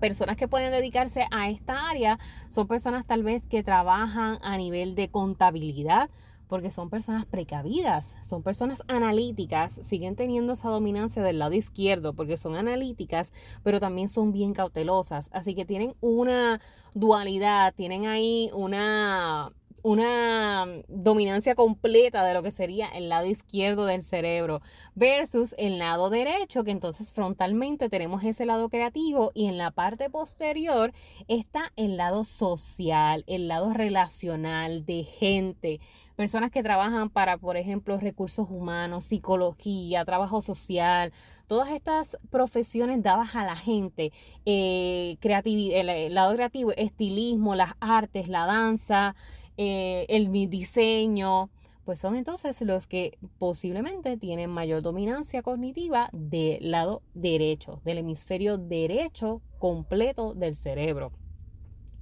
personas 0.00 0.36
que 0.36 0.48
pueden 0.48 0.72
dedicarse 0.72 1.28
a 1.30 1.50
esta 1.50 1.88
área 1.88 2.18
son 2.48 2.66
personas 2.66 3.06
tal 3.06 3.22
vez 3.22 3.46
que 3.46 3.62
trabajan 3.62 4.38
a 4.42 4.56
nivel 4.56 4.96
de 4.96 5.08
contabilidad, 5.08 6.10
porque 6.54 6.70
son 6.70 6.88
personas 6.88 7.26
precavidas, 7.26 8.14
son 8.22 8.44
personas 8.44 8.84
analíticas, 8.86 9.72
siguen 9.72 10.14
teniendo 10.14 10.52
esa 10.52 10.68
dominancia 10.68 11.20
del 11.20 11.40
lado 11.40 11.54
izquierdo 11.54 12.12
porque 12.12 12.36
son 12.36 12.54
analíticas, 12.54 13.32
pero 13.64 13.80
también 13.80 14.08
son 14.08 14.30
bien 14.30 14.52
cautelosas, 14.52 15.30
así 15.32 15.56
que 15.56 15.64
tienen 15.64 15.96
una 16.00 16.60
dualidad, 16.94 17.74
tienen 17.74 18.06
ahí 18.06 18.50
una 18.54 19.50
una 19.84 20.66
dominancia 20.88 21.54
completa 21.54 22.24
de 22.24 22.32
lo 22.32 22.42
que 22.42 22.50
sería 22.50 22.88
el 22.88 23.10
lado 23.10 23.26
izquierdo 23.26 23.84
del 23.84 24.00
cerebro 24.00 24.62
versus 24.94 25.54
el 25.58 25.78
lado 25.78 26.08
derecho, 26.08 26.64
que 26.64 26.70
entonces 26.70 27.12
frontalmente 27.12 27.90
tenemos 27.90 28.24
ese 28.24 28.46
lado 28.46 28.70
creativo 28.70 29.30
y 29.34 29.46
en 29.46 29.58
la 29.58 29.72
parte 29.72 30.08
posterior 30.08 30.94
está 31.28 31.70
el 31.76 31.98
lado 31.98 32.24
social, 32.24 33.24
el 33.26 33.46
lado 33.46 33.74
relacional 33.74 34.86
de 34.86 35.04
gente, 35.04 35.80
personas 36.14 36.50
que 36.50 36.62
trabajan 36.62 37.10
para, 37.10 37.36
por 37.38 37.56
ejemplo, 37.56 37.98
recursos 37.98 38.48
humanos, 38.50 39.04
psicología, 39.04 40.04
trabajo 40.04 40.40
social, 40.40 41.12
todas 41.46 41.70
estas 41.70 42.18
profesiones 42.30 43.02
dadas 43.02 43.34
a 43.34 43.44
la 43.44 43.56
gente, 43.56 44.12
eh, 44.44 45.16
el, 45.22 46.14
lado 46.14 46.34
creativo, 46.34 46.72
estilismo, 46.72 47.54
las 47.54 47.74
artes, 47.80 48.28
la 48.28 48.46
danza, 48.46 49.14
eh, 49.56 50.06
el 50.08 50.30
diseño, 50.48 51.50
pues 51.84 52.00
son 52.00 52.16
entonces 52.16 52.60
los 52.62 52.86
que 52.86 53.18
posiblemente 53.38 54.16
tienen 54.16 54.50
mayor 54.50 54.82
dominancia 54.82 55.42
cognitiva 55.42 56.08
del 56.12 56.70
lado 56.70 57.02
derecho, 57.12 57.80
del 57.84 57.98
hemisferio 57.98 58.56
derecho 58.56 59.42
completo 59.58 60.34
del 60.34 60.54
cerebro. 60.54 61.12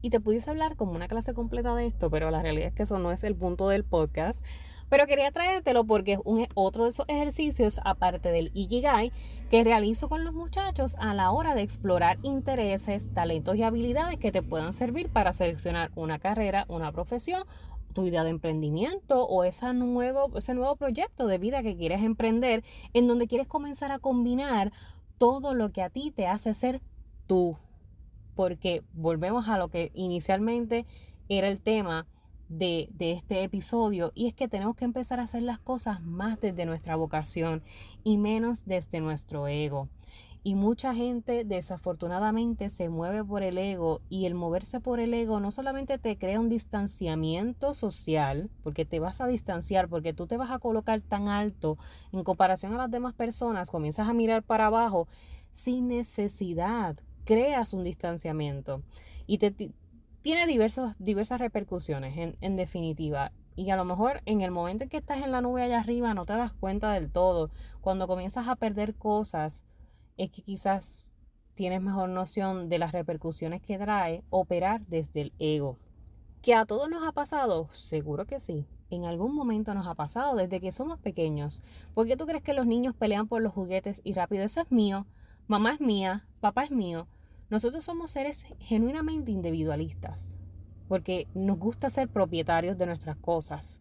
Y 0.02 0.11
te 0.11 0.21
pudiese 0.21 0.50
hablar 0.50 0.76
como 0.76 0.92
una 0.92 1.09
clase 1.09 1.32
completa 1.32 1.75
de 1.75 1.87
esto, 1.87 2.11
pero 2.11 2.30
la 2.30 2.42
realidad 2.42 2.68
es 2.68 2.75
que 2.75 2.82
eso 2.82 2.99
no 2.99 3.12
es 3.12 3.23
el 3.23 3.37
punto 3.37 3.68
del 3.68 3.85
podcast. 3.85 4.44
Pero 4.88 5.06
quería 5.06 5.30
traértelo 5.30 5.85
porque 5.85 6.14
es 6.14 6.18
un, 6.25 6.47
otro 6.52 6.82
de 6.82 6.90
esos 6.90 7.06
ejercicios, 7.09 7.80
aparte 7.85 8.30
del 8.30 8.50
Ikigai, 8.52 9.11
que 9.49 9.64
realizo 9.64 10.11
con 10.11 10.25
los 10.25 10.35
muchachos 10.35 10.97
a 10.99 11.14
la 11.14 11.30
hora 11.30 11.54
de 11.54 11.62
explorar 11.62 12.18
intereses, 12.23 13.09
talentos 13.14 13.56
y 13.56 13.62
habilidades 13.62 14.18
que 14.18 14.32
te 14.32 14.42
puedan 14.42 14.75
servir 14.75 15.09
para 15.09 15.32
seleccionar 15.32 15.92
una 15.94 16.18
carrera, 16.18 16.66
una 16.68 16.92
profesión, 16.92 17.44
tu 17.94 18.06
idea 18.06 18.25
de 18.25 18.30
emprendimiento 18.30 19.25
o 19.25 19.44
esa 19.44 19.73
nuevo, 19.73 20.30
ese 20.37 20.52
nuevo 20.52 20.76
proyecto 20.76 21.26
de 21.26 21.38
vida 21.38 21.62
que 21.62 21.76
quieres 21.76 22.02
emprender, 22.02 22.64
en 22.92 23.06
donde 23.06 23.28
quieres 23.28 23.47
comenzar 23.47 23.92
a 23.92 23.99
combinar 23.99 24.73
todo 25.16 25.54
lo 25.54 25.71
que 25.71 25.82
a 25.82 25.90
ti 25.90 26.11
te 26.11 26.26
hace 26.26 26.52
ser 26.52 26.82
tú 27.26 27.56
porque 28.34 28.82
volvemos 28.94 29.48
a 29.48 29.58
lo 29.58 29.68
que 29.68 29.90
inicialmente 29.94 30.86
era 31.28 31.48
el 31.48 31.60
tema 31.60 32.06
de, 32.48 32.90
este 32.98 33.42
episodio 33.42 34.12
y 34.14 34.26
es 34.26 34.34
que 34.34 34.48
tenemos 34.48 34.76
que 34.76 34.84
empezar 34.84 35.20
a 35.20 35.24
hacer 35.24 35.42
las 35.42 35.58
cosas 35.58 36.02
más 36.02 36.40
desde 36.40 36.66
nuestra 36.66 36.96
vocación 36.96 37.62
y 38.04 38.18
menos 38.18 38.66
desde 38.66 39.00
nuestro 39.00 39.48
ego. 39.48 39.88
Y 40.44 40.56
mucha 40.56 40.92
gente 40.92 41.44
desafortunadamente 41.44 42.68
se 42.68 42.88
mueve 42.88 43.24
por 43.24 43.44
el 43.44 43.58
ego 43.58 44.00
y 44.08 44.26
el 44.26 44.34
moverse 44.34 44.80
por 44.80 44.98
el 44.98 45.14
ego 45.14 45.38
no 45.38 45.52
solamente 45.52 45.98
te 45.98 46.18
crea 46.18 46.40
un 46.40 46.48
distanciamiento 46.48 47.74
social, 47.74 48.50
porque 48.64 48.84
te 48.84 48.98
vas 48.98 49.20
a 49.20 49.28
distanciar, 49.28 49.88
porque 49.88 50.12
tú 50.12 50.26
te 50.26 50.36
vas 50.36 50.50
a 50.50 50.58
colocar 50.58 51.00
tan 51.00 51.28
alto 51.28 51.78
en 52.10 52.24
comparación 52.24 52.74
a 52.74 52.78
las 52.78 52.90
demás 52.90 53.14
personas, 53.14 53.70
comienzas 53.70 54.08
a 54.08 54.14
mirar 54.14 54.42
para 54.42 54.66
abajo 54.66 55.06
sin 55.52 55.86
necesidad, 55.86 56.96
creas 57.25 57.73
un 57.73 57.85
distanciamiento 57.85 58.83
y 59.26 59.38
te, 59.38 59.73
tiene 60.23 60.47
diversos, 60.47 60.93
diversas 60.99 61.41
repercusiones 61.41 62.17
en, 62.17 62.37
en 62.41 62.57
definitiva. 62.57 63.33
Y 63.55 63.71
a 63.71 63.76
lo 63.76 63.85
mejor 63.85 64.23
en 64.25 64.41
el 64.41 64.50
momento 64.50 64.85
en 64.85 64.91
que 64.91 64.97
estás 64.97 65.23
en 65.23 65.33
la 65.33 65.41
nube 65.41 65.62
allá 65.62 65.81
arriba 65.81 66.14
no 66.14 66.25
te 66.25 66.33
das 66.33 66.52
cuenta 66.52 66.93
del 66.93 67.11
todo. 67.11 67.50
Cuando 67.81 68.07
comienzas 68.07 68.49
a 68.49 68.57
perder 68.57 68.95
cosas, 68.95 69.64
es 70.17 70.31
que 70.31 70.43
quizás 70.43 71.05
tienes 71.55 71.83
mejor 71.83 72.09
noción 72.09 72.69
de 72.69 72.79
las 72.79 72.93
repercusiones 72.93 73.61
que 73.62 73.79
trae 73.79 74.25
operar 74.31 74.87
desde 74.87 75.23
el 75.23 75.33
ego. 75.38 75.79
¿Que 76.41 76.55
a 76.55 76.64
todos 76.64 76.88
nos 76.88 77.07
ha 77.07 77.12
pasado? 77.12 77.69
Seguro 77.73 78.26
que 78.26 78.41
sí. 78.41 78.67
En 78.91 79.05
algún 79.05 79.35
momento 79.35 79.75
nos 79.75 79.87
ha 79.87 79.95
pasado 79.95 80.37
desde 80.37 80.61
que 80.61 80.73
somos 80.73 80.99
pequeños. 80.99 81.62
¿Por 81.95 82.07
qué 82.07 82.17
tú 82.17 82.26
crees 82.26 82.43
que 82.43 82.52
los 82.52 82.67
niños 82.67 82.95
pelean 82.95 83.29
por 83.29 83.43
los 83.43 83.52
juguetes 83.52 84.00
y 84.05 84.12
rápido 84.14 84.45
eso 84.45 84.61
es 84.61 84.71
mío? 84.71 85.07
Mamá 85.49 85.72
es 85.72 85.80
mía, 85.80 86.26
papá 86.40 86.64
es 86.64 86.70
mío. 86.70 87.08
Nosotros 87.50 87.84
somos 87.84 88.12
seres 88.12 88.46
genuinamente 88.61 89.32
individualistas, 89.32 90.38
porque 90.88 91.26
nos 91.34 91.58
gusta 91.58 91.90
ser 91.90 92.08
propietarios 92.08 92.78
de 92.78 92.87
nuestras 92.87 93.16
cosas. 93.16 93.80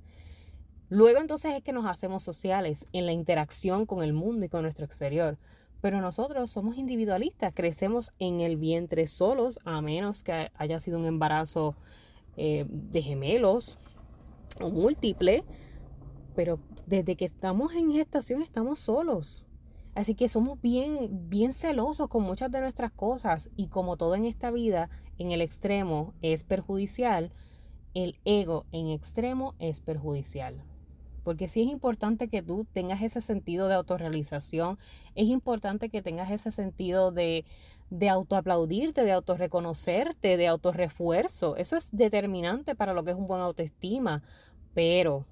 Luego 0.89 1.21
entonces 1.21 1.53
es 1.53 1.63
que 1.63 1.71
nos 1.71 1.85
hacemos 1.85 2.23
sociales 2.23 2.85
en 2.91 3.05
la 3.05 3.13
interacción 3.13 3.85
con 3.85 4.03
el 4.03 4.11
mundo 4.11 4.45
y 4.45 4.49
con 4.49 4.63
nuestro 4.63 4.85
exterior. 4.85 5.37
Pero 5.81 6.01
nosotros 6.01 6.51
somos 6.51 6.77
individualistas, 6.77 7.53
crecemos 7.53 8.11
en 8.19 8.41
el 8.41 8.57
vientre 8.57 9.07
solos, 9.07 9.59
a 9.63 9.81
menos 9.81 10.23
que 10.23 10.51
haya 10.55 10.79
sido 10.79 10.99
un 10.99 11.05
embarazo 11.05 11.75
eh, 12.35 12.65
de 12.67 13.01
gemelos 13.01 13.77
o 14.59 14.69
múltiple. 14.69 15.45
Pero 16.35 16.59
desde 16.87 17.15
que 17.15 17.25
estamos 17.25 17.73
en 17.73 17.91
gestación 17.91 18.41
estamos 18.41 18.79
solos. 18.79 19.45
Así 19.93 20.15
que 20.15 20.29
somos 20.29 20.61
bien, 20.61 21.29
bien 21.29 21.51
celosos 21.51 22.07
con 22.07 22.23
muchas 22.23 22.49
de 22.49 22.61
nuestras 22.61 22.91
cosas 22.91 23.49
y 23.57 23.67
como 23.67 23.97
todo 23.97 24.15
en 24.15 24.25
esta 24.25 24.49
vida, 24.49 24.89
en 25.17 25.31
el 25.31 25.41
extremo 25.41 26.13
es 26.21 26.43
perjudicial, 26.43 27.31
el 27.93 28.17
ego 28.23 28.65
en 28.71 28.87
extremo 28.87 29.53
es 29.59 29.81
perjudicial. 29.81 30.63
Porque 31.23 31.47
sí 31.47 31.61
es 31.61 31.67
importante 31.67 32.29
que 32.29 32.41
tú 32.41 32.65
tengas 32.71 33.01
ese 33.01 33.21
sentido 33.21 33.67
de 33.67 33.75
autorrealización, 33.75 34.79
es 35.13 35.27
importante 35.27 35.89
que 35.89 36.01
tengas 36.01 36.31
ese 36.31 36.51
sentido 36.51 37.11
de, 37.11 37.45
de 37.89 38.09
autoaplaudirte, 38.09 39.03
de 39.03 39.11
autorreconocerte, 39.11 40.37
de 40.37 40.47
autorrefuerzo. 40.47 41.57
Eso 41.57 41.75
es 41.75 41.89
determinante 41.91 42.75
para 42.75 42.93
lo 42.93 43.03
que 43.03 43.11
es 43.11 43.17
un 43.17 43.27
buen 43.27 43.41
autoestima. 43.41 44.23
Pero 44.73 45.25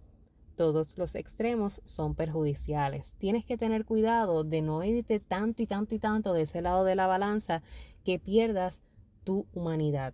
todos 0.59 0.97
los 0.97 1.15
extremos 1.15 1.79
son 1.85 2.15
perjudiciales. 2.15 3.15
Tienes 3.17 3.45
que 3.45 3.55
tener 3.55 3.85
cuidado 3.85 4.43
de 4.43 4.61
no 4.61 4.83
irte 4.83 5.21
tanto 5.21 5.63
y 5.63 5.67
tanto 5.67 5.95
y 5.95 5.99
tanto 5.99 6.33
de 6.33 6.41
ese 6.41 6.61
lado 6.61 6.83
de 6.83 6.95
la 6.95 7.07
balanza 7.07 7.63
que 8.03 8.19
pierdas 8.19 8.81
tu 9.23 9.45
humanidad. 9.53 10.13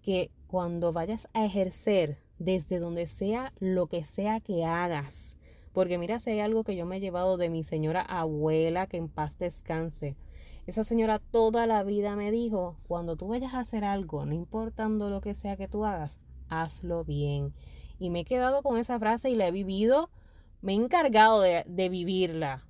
Que 0.00 0.30
cuando 0.46 0.92
vayas 0.92 1.26
a 1.32 1.44
ejercer 1.44 2.18
desde 2.38 2.78
donde 2.78 3.08
sea 3.08 3.52
lo 3.58 3.88
que 3.88 4.04
sea 4.04 4.38
que 4.38 4.64
hagas, 4.64 5.38
porque 5.72 5.98
mira 5.98 6.20
si 6.20 6.30
hay 6.30 6.38
algo 6.38 6.62
que 6.62 6.76
yo 6.76 6.86
me 6.86 6.98
he 6.98 7.00
llevado 7.00 7.36
de 7.36 7.50
mi 7.50 7.64
señora 7.64 8.02
abuela, 8.02 8.86
que 8.86 8.98
en 8.98 9.08
paz 9.08 9.38
descanse. 9.38 10.14
Esa 10.68 10.84
señora 10.84 11.18
toda 11.18 11.66
la 11.66 11.82
vida 11.82 12.14
me 12.14 12.30
dijo, 12.30 12.76
cuando 12.86 13.16
tú 13.16 13.26
vayas 13.26 13.54
a 13.54 13.60
hacer 13.60 13.82
algo, 13.82 14.24
no 14.24 14.34
importando 14.34 15.10
lo 15.10 15.20
que 15.20 15.34
sea 15.34 15.56
que 15.56 15.66
tú 15.66 15.84
hagas, 15.84 16.20
hazlo 16.48 17.02
bien. 17.02 17.52
Y 17.98 18.10
me 18.10 18.20
he 18.20 18.24
quedado 18.24 18.62
con 18.62 18.78
esa 18.78 18.98
frase 18.98 19.30
y 19.30 19.34
la 19.34 19.48
he 19.48 19.52
vivido, 19.52 20.10
me 20.62 20.72
he 20.72 20.76
encargado 20.76 21.40
de, 21.40 21.64
de 21.66 21.88
vivirla. 21.88 22.64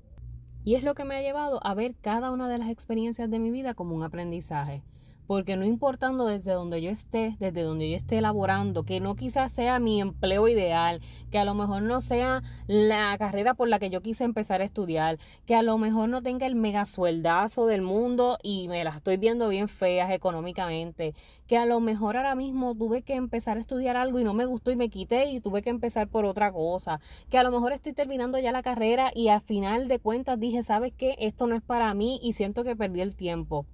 Y 0.65 0.75
es 0.75 0.83
lo 0.83 0.95
que 0.95 1.05
me 1.05 1.17
ha 1.17 1.23
llevado 1.23 1.61
a 1.67 1.75
ver 1.75 1.95
cada 2.01 2.31
una 2.31 2.49
de 2.49 2.59
las 2.59 2.71
experiencias 2.71 3.31
de 3.31 3.39
mi 3.39 3.51
vida 3.51 3.75
como 3.75 3.95
un 3.95 4.03
aprendizaje 4.03 4.83
porque 5.27 5.57
no 5.57 5.65
importando 5.65 6.27
desde 6.27 6.53
donde 6.53 6.83
yo 6.83 6.91
esté, 6.91 7.37
desde 7.39 7.63
donde 7.63 7.91
yo 7.91 7.97
esté 7.97 8.19
elaborando, 8.19 8.85
que 8.85 9.01
no 9.01 9.17
quizás 9.17 9.53
sea 9.53 9.79
mi 9.79 10.01
empleo 10.01 10.49
ideal, 10.49 11.01
que 11.31 11.39
a 11.39 11.45
lo 11.45 11.55
mejor 11.55 11.83
no 11.83 12.01
sea 12.01 12.43
la 12.67 13.17
carrera 13.19 13.55
por 13.55 13.69
la 13.69 13.79
que 13.79 13.91
yo 13.91 14.03
quise 14.03 14.25
empezar 14.25 14.61
a 14.61 14.65
estudiar, 14.65 15.19
que 15.47 15.55
a 15.55 15.63
lo 15.63 15.79
mejor 15.79 16.09
no 16.09 16.23
tenga 16.23 16.47
el 16.47 16.55
mega 16.55 16.85
sueldazo 16.85 17.67
del 17.67 17.83
mundo 17.83 18.39
y 18.43 18.69
me 18.69 18.85
las 18.85 18.97
estoy 18.97 19.17
viendo 19.17 19.49
bien 19.49 19.69
feas 19.69 20.11
económicamente, 20.11 21.15
que 21.47 21.57
a 21.57 21.67
lo 21.67 21.81
mejor 21.81 22.17
ahora 22.17 22.35
mismo 22.35 22.75
tuve 22.75 23.03
que 23.03 23.15
empezar 23.15 23.57
a 23.57 23.61
estudiar 23.61 23.97
algo 23.97 24.19
y 24.19 24.25
no 24.25 24.35
me 24.35 24.47
gustó 24.47 24.71
y 24.71 24.77
me 24.77 24.89
quité 24.89 25.31
y 25.31 25.41
tuve 25.41 25.63
que 25.63 25.71
empezar 25.71 26.09
por 26.09 26.25
otra 26.25 26.53
cosa, 26.53 27.01
que 27.31 27.39
a 27.39 27.43
lo 27.43 27.51
mejor 27.51 27.73
estoy 27.73 27.93
terminando 27.93 28.39
ya 28.39 28.53
la 28.53 28.63
carrera 28.63 29.11
y 29.15 29.29
al 29.29 29.41
final 29.41 29.89
de 29.89 29.99
cuentas 29.99 30.39
dije, 30.39 30.63
¿sabes 30.63 30.93
qué? 30.97 31.17
Esto 31.19 31.47
no 31.47 31.55
es 31.55 31.63
para 31.63 31.93
mí 31.95 32.21
y 32.23 32.33
siento 32.35 32.65
que 32.65 32.77
perdí 32.77 33.01
el 33.01 33.17
tiempo. 33.17 33.67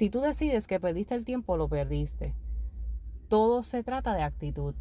Si 0.00 0.08
tú 0.08 0.22
decides 0.22 0.66
que 0.66 0.80
perdiste 0.80 1.14
el 1.14 1.26
tiempo, 1.26 1.58
lo 1.58 1.68
perdiste. 1.68 2.34
Todo 3.28 3.62
se 3.62 3.82
trata 3.82 4.14
de 4.14 4.22
actitud. 4.22 4.74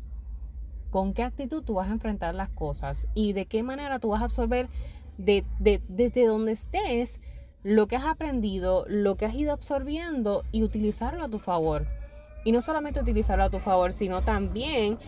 ¿Con 0.92 1.14
qué 1.14 1.24
actitud 1.24 1.62
tú 1.62 1.74
vas 1.74 1.90
a 1.90 1.92
enfrentar 1.92 2.34
las 2.36 2.48
cosas? 2.48 3.10
Y 3.16 3.34
de 3.34 3.46
qué 3.46 3.62
manera 3.62 4.00
tú 4.00 4.08
vas 4.08 4.22
a 4.22 4.24
absorber 4.24 4.70
de, 5.18 5.44
desde 5.60 6.26
donde 6.26 6.54
estés 6.54 7.20
lo 7.64 7.88
que 7.88 7.98
has 7.98 8.06
aprendido, 8.06 8.86
lo 8.88 9.18
que 9.18 9.26
has 9.26 9.36
ido 9.36 9.52
absorbiendo 9.52 10.46
y 10.54 10.64
utilizarlo 10.64 11.26
a 11.26 11.30
tu 11.30 11.40
favor. 11.40 11.86
Y 12.46 12.54
no 12.54 12.62
solamente 12.62 13.02
utilizarlo 13.02 13.44
a 13.44 13.50
tu 13.50 13.60
favor, 13.60 13.92
sino 13.92 14.22
también 14.22 15.00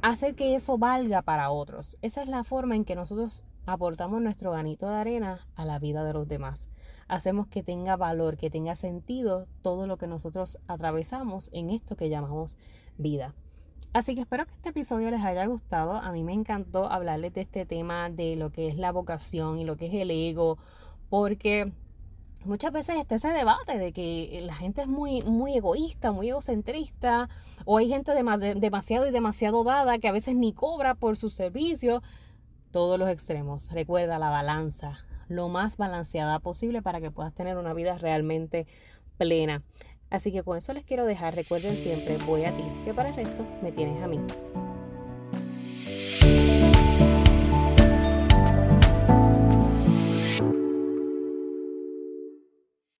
hacer 0.00 0.34
que 0.34 0.54
eso 0.54 0.78
valga 0.78 1.20
para 1.20 1.50
otros. 1.50 1.98
Esa 2.00 2.22
es 2.22 2.28
la 2.28 2.42
forma 2.44 2.74
en 2.74 2.86
que 2.86 2.94
nosotros 2.94 3.44
aportamos 3.66 4.22
nuestro 4.22 4.52
ganito 4.52 4.88
de 4.88 4.96
arena 4.96 5.46
a 5.56 5.66
la 5.66 5.78
vida 5.78 6.04
de 6.04 6.14
los 6.14 6.26
demás. 6.26 6.70
Hacemos 7.12 7.46
que 7.46 7.62
tenga 7.62 7.98
valor, 7.98 8.38
que 8.38 8.48
tenga 8.48 8.74
sentido 8.74 9.46
todo 9.60 9.86
lo 9.86 9.98
que 9.98 10.06
nosotros 10.06 10.58
atravesamos 10.66 11.50
en 11.52 11.68
esto 11.68 11.94
que 11.94 12.08
llamamos 12.08 12.56
vida. 12.96 13.34
Así 13.92 14.14
que 14.14 14.22
espero 14.22 14.46
que 14.46 14.54
este 14.54 14.70
episodio 14.70 15.10
les 15.10 15.20
haya 15.20 15.44
gustado. 15.44 15.92
A 15.92 16.10
mí 16.10 16.24
me 16.24 16.32
encantó 16.32 16.90
hablarles 16.90 17.34
de 17.34 17.42
este 17.42 17.66
tema 17.66 18.08
de 18.08 18.36
lo 18.36 18.50
que 18.50 18.66
es 18.66 18.78
la 18.78 18.92
vocación 18.92 19.58
y 19.58 19.64
lo 19.66 19.76
que 19.76 19.88
es 19.88 19.92
el 19.92 20.10
ego, 20.10 20.56
porque 21.10 21.70
muchas 22.46 22.72
veces 22.72 22.96
está 22.96 23.16
ese 23.16 23.28
debate 23.28 23.76
de 23.76 23.92
que 23.92 24.40
la 24.46 24.54
gente 24.54 24.80
es 24.80 24.88
muy, 24.88 25.20
muy 25.20 25.54
egoísta, 25.54 26.12
muy 26.12 26.30
egocentrista, 26.30 27.28
o 27.66 27.76
hay 27.76 27.88
gente 27.88 28.12
demasiado 28.14 29.06
y 29.06 29.10
demasiado 29.10 29.64
dada 29.64 29.98
que 29.98 30.08
a 30.08 30.12
veces 30.12 30.34
ni 30.34 30.54
cobra 30.54 30.94
por 30.94 31.18
sus 31.18 31.34
servicios. 31.34 32.02
Todos 32.70 32.98
los 32.98 33.10
extremos. 33.10 33.70
Recuerda 33.70 34.18
la 34.18 34.30
balanza, 34.30 35.04
lo 35.34 35.48
más 35.48 35.76
balanceada 35.76 36.38
posible 36.38 36.82
para 36.82 37.00
que 37.00 37.10
puedas 37.10 37.34
tener 37.34 37.56
una 37.56 37.74
vida 37.74 37.98
realmente 37.98 38.66
plena. 39.18 39.62
Así 40.10 40.30
que 40.30 40.42
con 40.42 40.58
eso 40.58 40.72
les 40.72 40.84
quiero 40.84 41.06
dejar. 41.06 41.34
Recuerden 41.34 41.74
siempre, 41.74 42.18
voy 42.26 42.44
a 42.44 42.52
ti, 42.52 42.64
que 42.84 42.92
para 42.92 43.08
el 43.08 43.16
resto 43.16 43.46
me 43.62 43.72
tienes 43.72 44.02
a 44.02 44.08
mí. 44.08 44.18